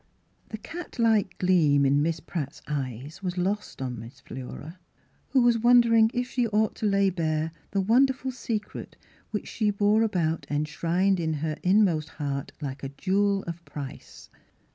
The 0.49 0.57
cat 0.57 0.97
like 0.97 1.37
gleam 1.37 1.85
in 1.85 2.01
Miss 2.01 2.19
Pratt's 2.19 2.63
eyes 2.67 3.21
was 3.21 3.37
lost 3.37 3.81
upon 3.81 3.99
Miss 3.99 4.19
Philura, 4.19 4.79
who 5.29 5.43
was 5.43 5.59
won 5.59 5.79
dering 5.79 6.09
if 6.11 6.27
she 6.31 6.47
ought 6.47 6.73
to 6.77 6.87
lay 6.87 7.11
bare 7.11 7.51
the 7.69 7.81
wonder 7.81 8.11
ful 8.13 8.31
secret 8.31 8.95
which 9.29 9.47
she 9.47 9.69
bore 9.69 10.01
about 10.01 10.47
enshrined 10.49 11.19
in 11.19 11.33
her 11.33 11.55
inmost 11.61 12.09
heart 12.09 12.51
like 12.61 12.81
a 12.81 12.89
jewel 12.89 13.43
of 13.43 13.63
price. 13.63 14.31